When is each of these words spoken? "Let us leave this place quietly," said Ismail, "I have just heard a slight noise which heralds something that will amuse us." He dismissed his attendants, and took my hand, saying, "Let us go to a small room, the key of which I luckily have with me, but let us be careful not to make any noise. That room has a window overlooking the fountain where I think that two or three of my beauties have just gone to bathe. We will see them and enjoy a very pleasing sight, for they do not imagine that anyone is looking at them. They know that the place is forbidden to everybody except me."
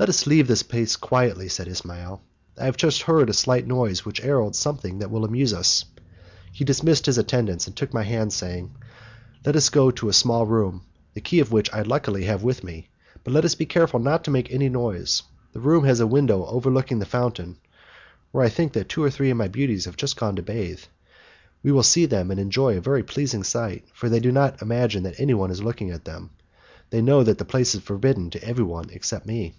"Let 0.00 0.08
us 0.10 0.28
leave 0.28 0.46
this 0.46 0.62
place 0.62 0.94
quietly," 0.94 1.48
said 1.48 1.66
Ismail, 1.66 2.22
"I 2.56 2.66
have 2.66 2.76
just 2.76 3.02
heard 3.02 3.28
a 3.28 3.32
slight 3.32 3.66
noise 3.66 4.04
which 4.04 4.20
heralds 4.20 4.56
something 4.56 5.00
that 5.00 5.10
will 5.10 5.24
amuse 5.24 5.52
us." 5.52 5.84
He 6.52 6.62
dismissed 6.64 7.06
his 7.06 7.18
attendants, 7.18 7.66
and 7.66 7.74
took 7.74 7.92
my 7.92 8.04
hand, 8.04 8.32
saying, 8.32 8.76
"Let 9.44 9.56
us 9.56 9.68
go 9.70 9.90
to 9.90 10.08
a 10.08 10.12
small 10.12 10.46
room, 10.46 10.82
the 11.14 11.20
key 11.20 11.40
of 11.40 11.50
which 11.50 11.68
I 11.72 11.82
luckily 11.82 12.26
have 12.26 12.44
with 12.44 12.62
me, 12.62 12.90
but 13.24 13.32
let 13.34 13.44
us 13.44 13.56
be 13.56 13.66
careful 13.66 13.98
not 13.98 14.22
to 14.22 14.30
make 14.30 14.52
any 14.52 14.68
noise. 14.68 15.24
That 15.52 15.62
room 15.62 15.82
has 15.82 15.98
a 15.98 16.06
window 16.06 16.46
overlooking 16.46 17.00
the 17.00 17.04
fountain 17.04 17.58
where 18.30 18.44
I 18.44 18.48
think 18.50 18.74
that 18.74 18.88
two 18.88 19.02
or 19.02 19.10
three 19.10 19.30
of 19.30 19.36
my 19.36 19.48
beauties 19.48 19.86
have 19.86 19.96
just 19.96 20.16
gone 20.16 20.36
to 20.36 20.42
bathe. 20.42 20.78
We 21.64 21.72
will 21.72 21.82
see 21.82 22.06
them 22.06 22.30
and 22.30 22.38
enjoy 22.38 22.76
a 22.76 22.80
very 22.80 23.02
pleasing 23.02 23.42
sight, 23.42 23.84
for 23.94 24.08
they 24.08 24.20
do 24.20 24.30
not 24.30 24.62
imagine 24.62 25.02
that 25.02 25.18
anyone 25.18 25.50
is 25.50 25.60
looking 25.64 25.90
at 25.90 26.04
them. 26.04 26.30
They 26.90 27.02
know 27.02 27.24
that 27.24 27.38
the 27.38 27.44
place 27.44 27.74
is 27.74 27.80
forbidden 27.82 28.30
to 28.30 28.44
everybody 28.44 28.94
except 28.94 29.26
me." 29.26 29.56